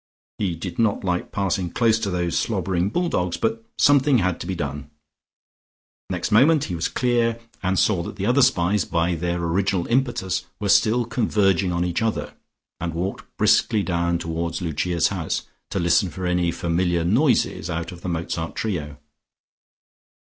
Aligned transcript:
He 0.39 0.55
did 0.55 0.79
not 0.79 1.03
like 1.03 1.31
passing 1.31 1.69
close 1.69 1.99
to 1.99 2.09
those 2.09 2.35
slobbering 2.35 2.89
bull 2.89 3.07
dogs, 3.07 3.37
but 3.37 3.63
something 3.77 4.17
had 4.17 4.39
to 4.39 4.47
be 4.47 4.55
done... 4.55 4.89
Next 6.09 6.31
moment 6.31 6.63
he 6.63 6.73
was 6.75 6.87
clear 6.87 7.39
and 7.61 7.77
saw 7.77 8.01
that 8.01 8.15
the 8.15 8.25
other 8.25 8.41
spies 8.41 8.83
by 8.83 9.13
their 9.13 9.37
original 9.37 9.85
impetus 9.89 10.47
were 10.59 10.69
still 10.69 11.05
converging 11.05 11.71
on 11.71 11.85
each 11.85 12.01
other 12.01 12.33
and 12.79 12.95
walked 12.95 13.25
briskly 13.37 13.83
down 13.83 14.17
towards 14.17 14.59
Lucia's 14.59 15.09
house, 15.09 15.43
to 15.69 15.77
listen 15.77 16.09
for 16.09 16.25
any 16.25 16.49
familiar 16.51 17.03
noises 17.03 17.69
out 17.69 17.91
of 17.91 18.01
the 18.01 18.09
Mozart 18.09 18.55
trio. 18.55 18.97